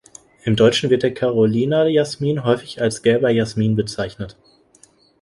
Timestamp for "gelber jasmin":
3.03-3.75